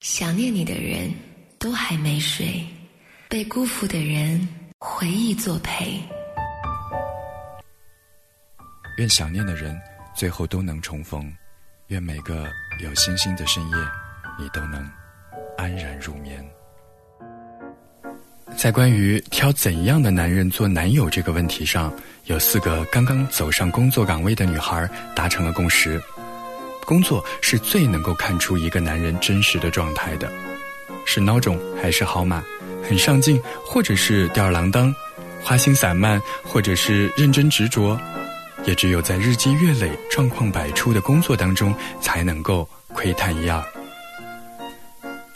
[0.00, 1.12] 想念你的人
[1.58, 2.64] 都还没睡，
[3.28, 6.00] 被辜负的人回忆作陪。
[8.96, 9.78] 愿想念的人
[10.16, 11.30] 最后都能重逢，
[11.88, 12.48] 愿每个
[12.82, 13.76] 有星星的深夜，
[14.38, 14.90] 你都能
[15.58, 16.42] 安然入眠。
[18.56, 21.92] 在关于挑怎样的男人做男友这个问题上，
[22.24, 26.02] 有四个刚刚走上工作岗位的女孩达成了共识。
[26.84, 30.30] 工作是最能够看出一个男人真实的状态的，
[31.04, 32.42] 是孬种还是好马，
[32.82, 34.94] 很上进或者是吊儿郎当，
[35.42, 37.98] 花心散漫或者是认真执着，
[38.64, 43.62] 也只有在日积月累、状况百出的工作当中，才能够窥探一二。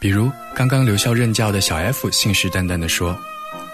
[0.00, 3.16] 比如刚刚留校任教的小 F 信誓旦旦地说：“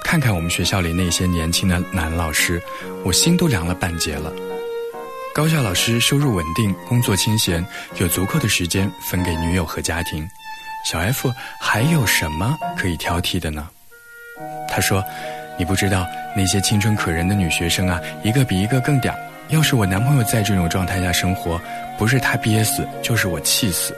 [0.04, 2.62] 看看我们学校里那些年轻的男老师，
[3.04, 4.32] 我心都凉了半截了。”
[5.32, 7.64] 高校老师收入稳定，工作清闲，
[7.98, 10.28] 有足够的时间分给女友和家庭。
[10.84, 13.68] 小 F 还有什么可以挑剔的呢？
[14.68, 15.04] 他说
[15.56, 16.04] ：“你不知道
[16.36, 19.14] 那些青春可人的女学生啊，一个比一个更屌。
[19.50, 21.60] 要是我男朋友在这种状态下生活，
[21.96, 23.96] 不是他憋死，就是我气死。”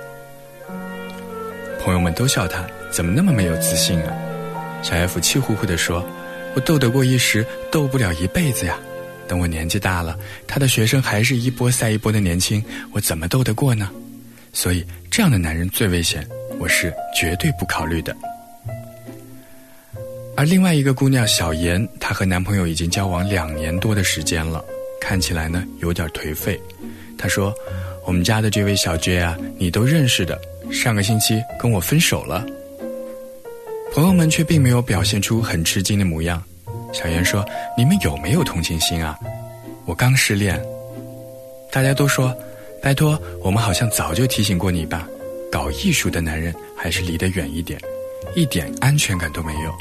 [1.82, 4.12] 朋友们都笑他怎么那么没有自信啊？
[4.82, 6.06] 小 F 气呼呼地说
[6.54, 8.78] ：“我斗得过一时，斗不了一辈子呀。”
[9.32, 10.14] 等我年纪大了，
[10.46, 13.90] 他的学生还是一波赛一波的年轻，我怎么斗得过呢？
[14.52, 18.14] 所以这样的男人最危险，我是绝对不考虑的。
[20.36, 24.62] 而另外一个姑娘小妍，她和男朋友已经交往两年多的时间了，
[25.00, 26.60] 看起来呢有点颓废。
[27.16, 27.54] 她说
[28.04, 30.38] ：“我们家的这位小 J 啊，你都认识的，
[30.70, 32.44] 上个星期跟我分手了。”
[33.94, 36.44] 朋友们却并没有表现出很吃惊的模样。
[36.92, 37.44] 小妍说
[37.76, 39.18] ：“你们有没有同情心啊？
[39.86, 40.62] 我刚失恋，
[41.70, 42.36] 大家都说，
[42.82, 45.08] 拜托，我们好像早就提醒过你吧。
[45.50, 47.80] 搞艺术的男人还是离得远一点，
[48.36, 49.72] 一点安全感都没有。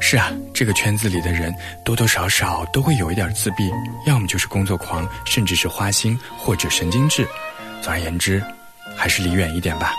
[0.00, 1.52] 是啊，这个圈子里的人
[1.84, 3.68] 多多少少都会有一点自闭，
[4.06, 7.26] 要么就是工作狂，甚至是花心或者神经质。
[7.82, 8.42] 总而言之，
[8.96, 9.92] 还是离远一点吧。”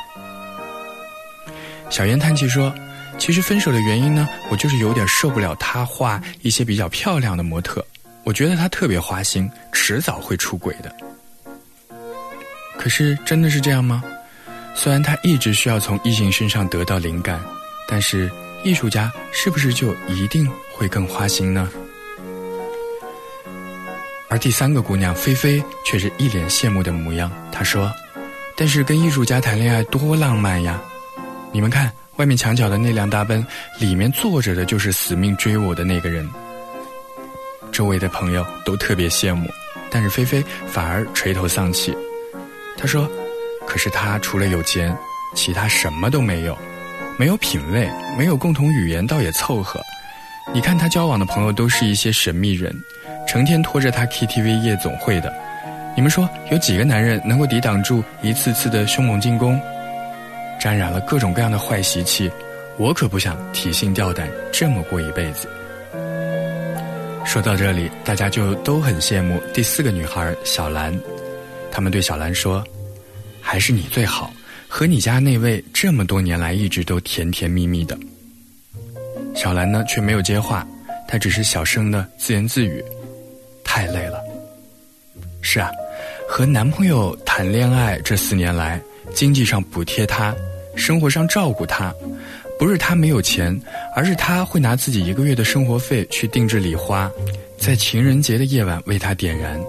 [1.91, 2.73] 小妍叹气说。
[3.17, 7.85] 其实分手的原因呢，我就是有点受不了他画一些比较漂亮的模特，
[8.23, 10.95] 我觉得他特别花心，迟早会出轨的。
[12.77, 14.03] 可是真的是这样吗？
[14.73, 17.41] 虽然他一直需要从异性身上得到灵感，
[17.89, 18.31] 但是
[18.63, 21.69] 艺术家是不是就一定会更花心呢？
[24.29, 27.91] 而第三个姑娘菲菲却是一脸羡慕的模样，她说
[28.55, 30.79] ：“但是跟艺术家谈恋爱多浪漫呀！
[31.51, 33.45] 你们看。”外面墙角的那辆大奔，
[33.79, 36.29] 里面坐着的就是死命追我的那个人。
[37.71, 39.49] 周围的朋友都特别羡慕，
[39.89, 41.95] 但是菲菲反而垂头丧气。
[42.77, 43.09] 他说
[43.65, 44.93] ：“可是他除了有钱，
[45.33, 46.57] 其他什么都没有，
[47.17, 49.79] 没有品味，没有共同语言，倒也凑合。
[50.53, 52.75] 你看他交往的朋友都是一些神秘人，
[53.25, 55.33] 成天拖着他 KTV 夜总会的。
[55.95, 59.57] 你们说有几个男人能够抵挡住一次次的凶猛进攻？”
[60.59, 62.29] 沾染了各种各样的坏习气，
[62.77, 65.47] 我可不想提心吊胆这么过一辈子。
[67.25, 70.97] 说到这里，大家就都很羡慕第四个女孩小兰，
[71.71, 72.63] 他们对小兰说
[73.39, 74.33] ：“还是你最好，
[74.67, 77.97] 和你家那位这么多年来一直都甜甜蜜蜜的。”
[79.35, 80.67] 小兰呢却没有接话，
[81.07, 82.83] 她只是小声的自言自语
[83.63, 84.19] ：“太累了。”
[85.41, 85.69] 是啊，
[86.27, 88.81] 和男朋友谈恋爱这四年来，
[89.13, 90.35] 经济上补贴他。
[90.79, 91.93] 生活上照顾他，
[92.57, 93.55] 不是他没有钱，
[93.93, 97.11] 而是他会拿自己一个月的生活费去定制礼花，
[97.57, 99.59] 在情人节的夜晚为他点燃。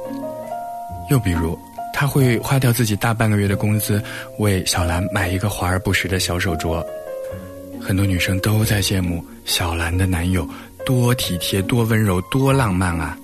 [1.10, 1.58] 又比如，
[1.92, 4.02] 他会花掉自己大半个月的工资
[4.38, 6.82] 为小兰买一个华而不实的小手镯。
[7.82, 10.48] 很多女生都在羡慕小兰的男友
[10.86, 13.16] 多体贴、多温柔、多浪漫啊！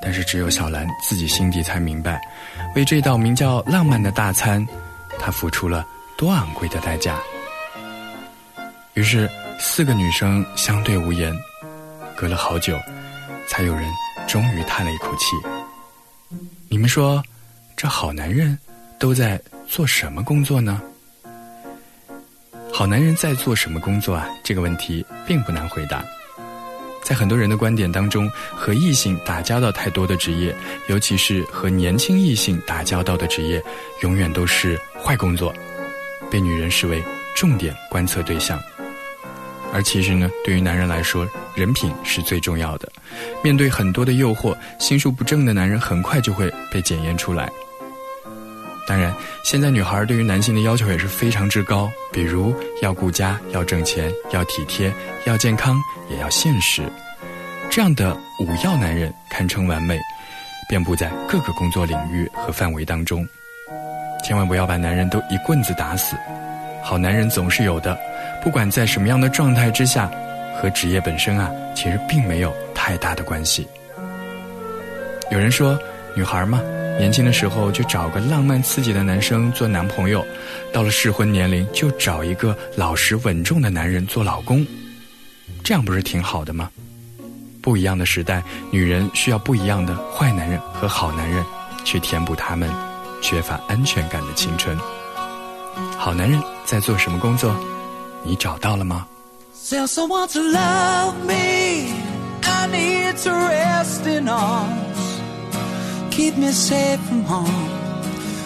[0.00, 2.20] 但是只有小兰自己心底才明白，
[2.74, 4.64] 为这道名叫浪漫的大餐，
[5.18, 5.84] 她付出了。
[6.16, 7.20] 多昂贵的代价！
[8.94, 9.28] 于是，
[9.58, 11.36] 四个女生相对无言，
[12.16, 12.78] 隔了好久，
[13.46, 13.84] 才有人
[14.26, 15.36] 终于叹了一口气。
[16.68, 17.22] 你们说，
[17.76, 18.58] 这好男人
[18.98, 20.80] 都在做什么工作呢？
[22.72, 24.26] 好男人在做什么工作啊？
[24.42, 26.02] 这个问题并不难回答。
[27.02, 30.56] 在很多人的观点当中，和异性打交道太多的职业，
[30.88, 33.62] 尤其是和年轻异性打交道的职业，
[34.00, 35.54] 永远都是坏工作。
[36.30, 37.02] 被女人视为
[37.34, 38.60] 重点观测对象，
[39.72, 42.90] 而其实呢，对于男人来说，人品是最重要的。
[43.42, 47.50] 面对很多的诱惑，心术不正的男人很快就会被检验出来。
[48.86, 49.12] 当然，
[49.44, 54.92] 现在女孩对于男性的要求也是非常之高，比如要顾家、要挣钱、要体贴、
[55.24, 55.76] 要健康，
[56.08, 56.82] 也要现实。
[57.68, 59.98] 这样的五要男人堪称完美，
[60.68, 63.26] 遍布在各个工作领域和范围当中。
[64.26, 66.16] 千万不要把男人都一棍子打死。
[66.82, 67.96] 好男人总是有的，
[68.42, 70.10] 不管在什么样的状态之下，
[70.56, 73.64] 和职业本身啊，其实并没有太大的关系。
[75.30, 75.78] 有人说，
[76.16, 76.60] 女孩嘛。
[76.98, 80.26] 年轻的时候就找个浪漫刺激的男生做男朋友，
[80.72, 84.66] 到了适婚年龄就找一个老实稳重的男人做老公，
[85.62, 86.68] 这样不是挺好的吗？
[87.62, 91.44] 不一样的时代，女人需要不一样的坏男人和好男人，
[91.84, 92.68] 去填补他们
[93.21, 94.77] 缺乏安全感的青春。
[95.97, 97.55] 好男人在做什么工作？
[98.23, 99.05] 你找到了吗？
[106.11, 107.47] keep me safe from harm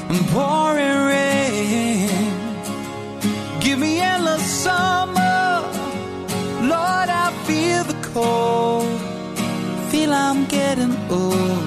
[0.09, 2.09] and pouring rain.
[3.59, 5.61] Give me endless summer,
[6.61, 7.09] Lord.
[7.09, 8.85] I feel the cold,
[9.89, 11.59] feel I'm getting old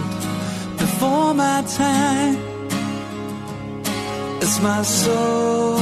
[0.78, 2.38] before my time.
[4.43, 5.77] As my soul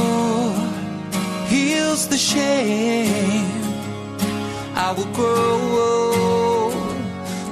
[1.48, 3.50] heals the shame,
[4.76, 6.70] I will grow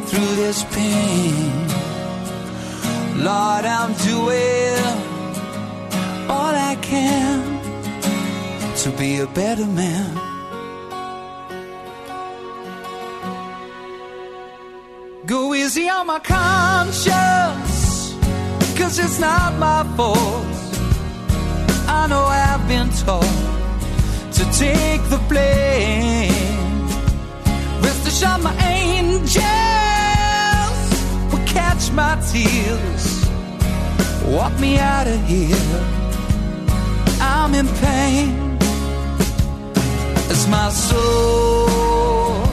[0.07, 1.67] through this pain.
[3.27, 4.85] Lord, I'm doing
[6.31, 7.43] all I can
[8.83, 10.15] to be a better man.
[15.27, 18.15] Go easy on my conscience,
[18.79, 20.60] cause it's not my fault.
[22.71, 23.25] Been told
[24.37, 26.31] to take the blame.
[27.83, 29.43] Rest assured, my angel
[31.53, 33.05] catch my tears.
[34.25, 35.81] Walk me out of here.
[37.21, 38.57] I'm in pain
[40.31, 42.47] as my soul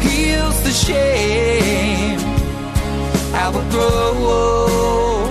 [0.00, 2.18] heals the shame.
[3.42, 5.28] I will grow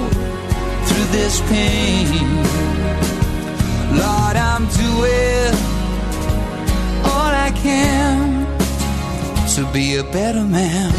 [0.85, 2.52] through this pain
[4.33, 5.53] what I'm doing.
[7.05, 8.45] All I can
[9.55, 10.91] to be a better man.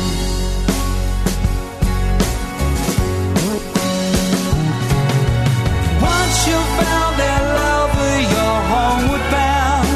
[6.11, 9.89] Once you found that lover, your homeward bound.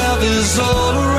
[0.00, 1.15] Love is all around.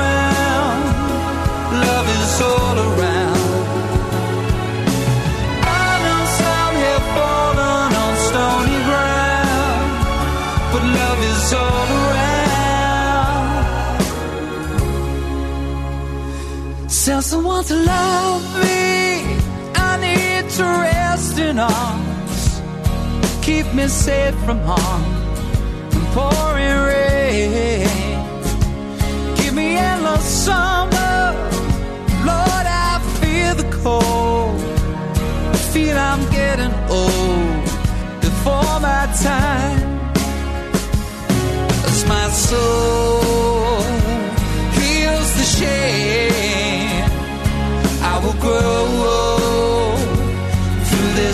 [16.88, 19.36] Tell someone to love me.
[19.74, 22.62] I need to rest in arms.
[23.42, 25.04] Keep me safe from harm.
[25.90, 27.88] From pouring rain
[29.36, 31.32] Give me endless summer.
[32.30, 34.60] Lord, I feel the cold.
[35.54, 37.64] I feel I'm getting old
[38.20, 39.80] before my time.
[41.86, 43.17] As my soul